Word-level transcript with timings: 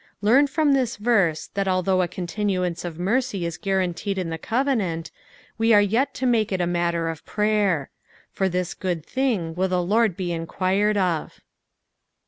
Learn 0.23 0.47
from 0.47 0.71
this 0.73 0.95
verse, 0.97 1.45
that 1.53 1.67
although 1.67 2.01
a 2.01 2.07
continuance 2.07 2.83
of 2.83 2.97
mercy 2.97 3.45
is 3.45 3.59
guaranteed 3.59 4.17
in 4.17 4.31
the 4.31 4.39
covenant, 4.39 5.11
we 5.59 5.73
are 5.75 5.79
yet 5.81 6.15
to 6.15 6.25
make 6.25 6.51
it 6.51 6.59
a 6.59 6.65
matter 6.65 7.07
of 7.07 7.23
prayer. 7.23 7.91
For 8.31 8.49
this 8.49 8.73
good 8.73 9.05
thing 9.05 9.53
will 9.53 9.67
the 9.67 9.83
Lord 9.83 10.17
be 10.17 10.31
enquired 10.33 10.97
of. 10.97 11.41